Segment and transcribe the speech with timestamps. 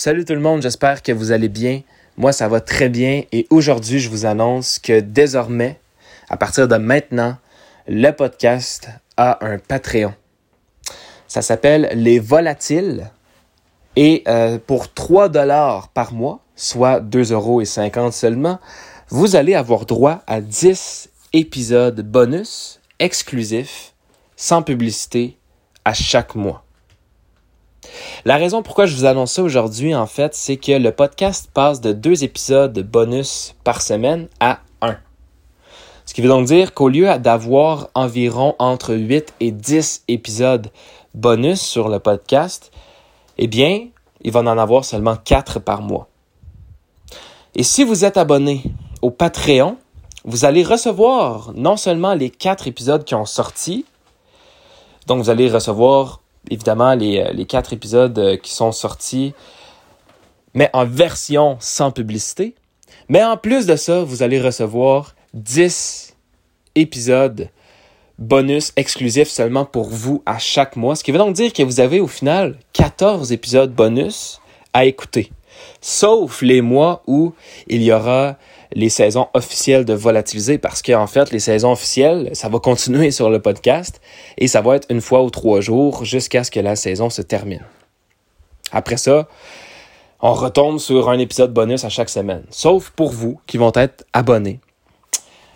[0.00, 1.82] Salut tout le monde, j'espère que vous allez bien.
[2.16, 5.80] Moi, ça va très bien et aujourd'hui, je vous annonce que désormais,
[6.28, 7.36] à partir de maintenant,
[7.88, 10.14] le podcast a un Patreon.
[11.26, 13.10] Ça s'appelle Les Volatiles
[13.96, 18.60] et euh, pour 3 dollars par mois, soit 2,50 euros seulement,
[19.08, 23.94] vous allez avoir droit à 10 épisodes bonus exclusifs,
[24.36, 25.38] sans publicité,
[25.84, 26.67] à chaque mois.
[28.24, 31.80] La raison pourquoi je vous annonce ça aujourd'hui, en fait, c'est que le podcast passe
[31.80, 34.96] de deux épisodes bonus par semaine à un.
[36.04, 40.68] Ce qui veut donc dire qu'au lieu d'avoir environ entre 8 et 10 épisodes
[41.14, 42.72] bonus sur le podcast,
[43.36, 43.88] eh bien,
[44.22, 46.08] il va en avoir seulement 4 par mois.
[47.54, 48.62] Et si vous êtes abonné
[49.02, 49.76] au Patreon,
[50.24, 53.84] vous allez recevoir non seulement les 4 épisodes qui ont sorti,
[55.06, 56.20] donc vous allez recevoir
[56.50, 59.34] évidemment les, euh, les quatre épisodes euh, qui sont sortis,
[60.54, 62.54] mais en version sans publicité.
[63.08, 66.14] Mais en plus de ça, vous allez recevoir 10
[66.74, 67.48] épisodes
[68.18, 70.96] bonus exclusifs seulement pour vous à chaque mois.
[70.96, 74.40] Ce qui veut donc dire que vous avez au final 14 épisodes bonus
[74.72, 75.30] à écouter.
[75.80, 77.32] Sauf les mois où
[77.68, 78.36] il y aura
[78.72, 83.30] les saisons officielles de Volatiliser parce qu'en fait, les saisons officielles, ça va continuer sur
[83.30, 84.00] le podcast
[84.36, 87.22] et ça va être une fois ou trois jours jusqu'à ce que la saison se
[87.22, 87.64] termine.
[88.72, 89.28] Après ça,
[90.20, 94.04] on retombe sur un épisode bonus à chaque semaine, sauf pour vous qui vont être
[94.12, 94.60] abonnés.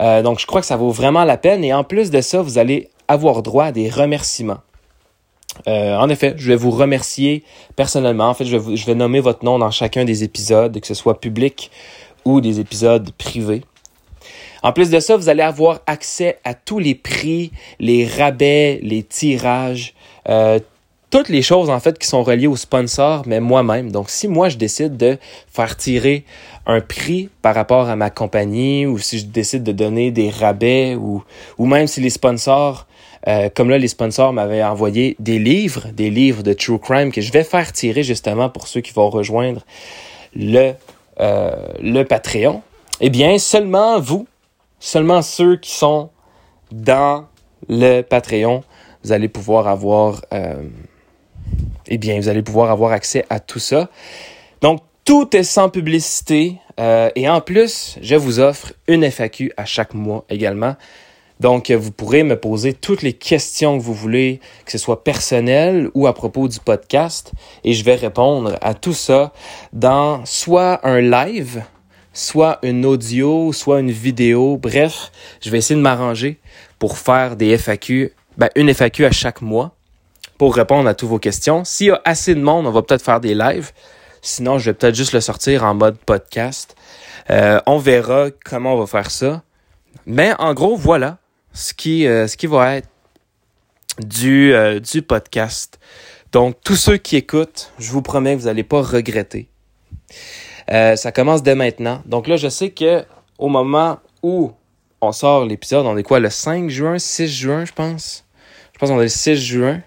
[0.00, 2.42] Euh, donc, je crois que ça vaut vraiment la peine et en plus de ça,
[2.42, 4.60] vous allez avoir droit à des remerciements.
[5.68, 7.44] Euh, en effet, je vais vous remercier
[7.76, 8.28] personnellement.
[8.28, 10.94] En fait, je vais, je vais nommer votre nom dans chacun des épisodes, que ce
[10.94, 11.70] soit public
[12.24, 13.62] ou des épisodes privés.
[14.62, 19.02] En plus de ça, vous allez avoir accès à tous les prix, les rabais, les
[19.02, 19.92] tirages,
[20.28, 20.58] euh,
[21.10, 23.92] toutes les choses en fait qui sont reliées aux sponsors, mais moi-même.
[23.92, 25.18] Donc, si moi je décide de
[25.52, 26.24] faire tirer
[26.66, 30.94] un prix par rapport à ma compagnie, ou si je décide de donner des rabais,
[30.94, 31.22] ou,
[31.58, 32.86] ou même si les sponsors,
[33.28, 37.20] euh, comme là les sponsors m'avaient envoyé des livres, des livres de true crime que
[37.20, 39.64] je vais faire tirer justement pour ceux qui vont rejoindre
[40.34, 40.72] le
[41.20, 42.62] euh, le Patreon,
[43.00, 44.26] eh bien, seulement vous,
[44.78, 46.10] seulement ceux qui sont
[46.72, 47.26] dans
[47.68, 48.62] le Patreon,
[49.02, 50.62] vous allez pouvoir avoir, euh,
[51.86, 53.88] eh bien, vous allez pouvoir avoir accès à tout ça.
[54.60, 56.56] Donc, tout est sans publicité.
[56.80, 60.76] Euh, et en plus, je vous offre une FAQ à chaque mois également.
[61.40, 65.90] Donc, vous pourrez me poser toutes les questions que vous voulez, que ce soit personnel
[65.94, 67.32] ou à propos du podcast,
[67.64, 69.32] et je vais répondre à tout ça
[69.72, 71.62] dans soit un live,
[72.12, 74.56] soit une audio, soit une vidéo.
[74.56, 75.10] Bref,
[75.42, 76.38] je vais essayer de m'arranger
[76.78, 79.74] pour faire des FAQ, ben, une FAQ à chaque mois
[80.38, 81.64] pour répondre à toutes vos questions.
[81.64, 83.72] S'il y a assez de monde, on va peut-être faire des lives.
[84.22, 86.76] Sinon, je vais peut-être juste le sortir en mode podcast.
[87.30, 89.42] Euh, on verra comment on va faire ça.
[90.06, 91.18] Mais en gros, voilà
[91.54, 92.88] ce qui, euh, ce qui va être
[93.98, 95.78] du, euh, du podcast.
[96.32, 99.48] Donc, tous ceux qui écoutent, je vous promets que vous n'allez pas regretter.
[100.70, 102.02] Euh, ça commence dès maintenant.
[102.06, 103.04] Donc là, je sais que
[103.38, 104.52] au moment où
[105.00, 108.24] on sort l'épisode, on est quoi, le 5 juin, 6 juin, je pense?
[108.72, 109.80] Je pense qu'on est le 6 juin.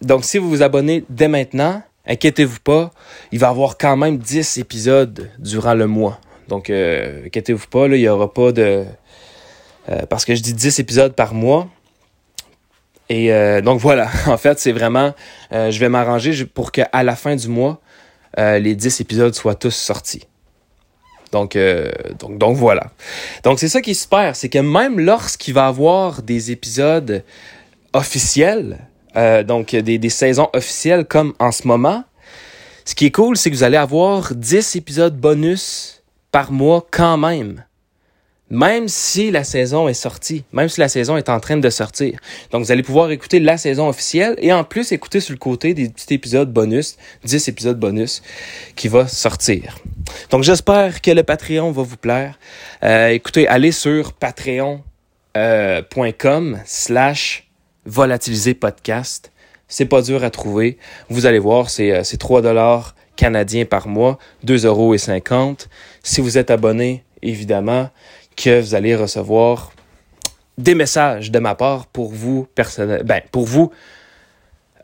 [0.00, 2.90] donc, si vous vous abonnez dès maintenant, inquiétez-vous pas,
[3.32, 6.20] il va y avoir quand même 10 épisodes durant le mois.
[6.48, 8.84] Donc, inquiétez-vous pas, là, il n'y aura pas de euh,
[10.08, 11.68] parce que je dis 10 épisodes par mois.
[13.08, 15.14] Et euh, donc voilà, en fait, c'est vraiment,
[15.52, 17.80] euh, je vais m'arranger pour qu'à la fin du mois,
[18.36, 20.24] les 10 épisodes soient tous sortis.
[21.30, 21.56] Donc,
[22.18, 22.90] donc, donc voilà.
[23.44, 27.22] Donc c'est ça qui est super, c'est que même lorsqu'il va y avoir des épisodes
[27.92, 28.78] officiels,
[29.46, 32.02] donc des, des saisons officielles comme en ce moment,
[32.84, 36.02] ce qui est cool, c'est que vous allez avoir 10 épisodes bonus
[36.32, 37.64] par mois quand même
[38.50, 42.18] même si la saison est sortie, même si la saison est en train de sortir.
[42.50, 45.72] Donc, vous allez pouvoir écouter la saison officielle et en plus écouter sur le côté
[45.72, 48.22] des petits épisodes bonus, 10 épisodes bonus
[48.76, 49.78] qui va sortir.
[50.30, 52.38] Donc, j'espère que le Patreon va vous plaire.
[52.82, 54.84] Euh, écoutez, allez sur patreon.com
[55.36, 57.48] euh, slash
[57.86, 59.32] volatiliser podcast.
[59.68, 60.78] C'est pas dur à trouver.
[61.08, 65.68] Vous allez voir, c'est 3 euh, dollars canadiens par mois, 2 euros et 50.
[66.02, 67.90] Si vous êtes abonné, évidemment,
[68.36, 69.72] que vous allez recevoir
[70.58, 73.72] des messages de ma part pour vous ben, pour vous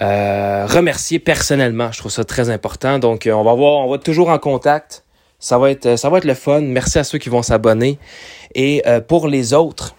[0.00, 1.92] euh, remercier personnellement.
[1.92, 2.98] Je trouve ça très important.
[2.98, 5.04] Donc, euh, on va voir, on va être toujours en contact.
[5.38, 6.60] Ça va être, ça va être le fun.
[6.60, 7.98] Merci à ceux qui vont s'abonner.
[8.54, 9.94] Et euh, pour les autres,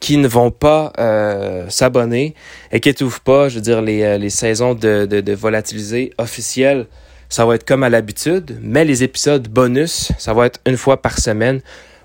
[0.00, 2.34] qui ne vont pas euh, s'abonner,
[2.72, 6.86] inquiétez-vous pas, je veux dire, les, les saisons de, de, de volatiliser officielles,
[7.28, 11.02] ça va être comme à l'habitude, mais les épisodes bonus, ça va être une fois
[11.02, 11.60] par semaine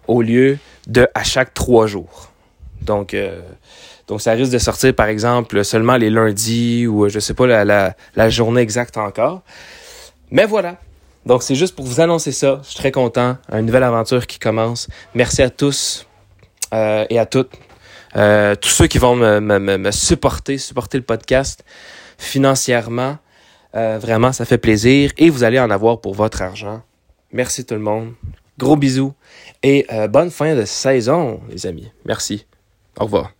[0.09, 0.57] au lieu
[0.87, 2.31] de à chaque trois jours.
[2.81, 3.41] Donc, euh,
[4.07, 8.29] donc ça risque de sortir, par exemple, seulement les lundis ou je sais pas la,
[8.29, 9.41] journée exacte encore.
[10.31, 10.77] Mais voilà.
[11.25, 12.59] Donc c'est juste pour vous annoncer ça.
[12.63, 13.37] Je suis très content.
[13.51, 14.87] Une nouvelle aventure qui commence.
[15.13, 16.07] Merci à tous
[16.73, 17.51] euh, et à toutes.
[18.15, 21.63] Euh, tous ceux qui vont me, me, me, supporter, supporter le podcast
[22.17, 23.17] financièrement.
[23.75, 25.11] Euh, vraiment, ça fait plaisir.
[25.17, 26.81] Et vous allez en avoir pour votre argent.
[27.31, 28.13] Merci tout le monde.
[28.59, 29.13] Gros bisous.
[29.63, 31.91] Et euh, bonne fin de saison, les amis.
[32.05, 32.45] Merci.
[32.99, 33.31] Au revoir.